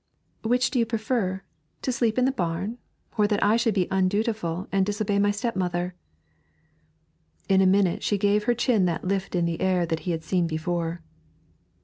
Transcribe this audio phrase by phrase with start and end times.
[0.41, 1.43] 'Which do you prefer
[1.83, 2.79] to sleep in the barn,
[3.19, 5.93] or that I should be undutiful and disobey my stepmother?'
[7.47, 10.23] In a minute she gave her chin that lift in the air that he had
[10.23, 11.03] seen before.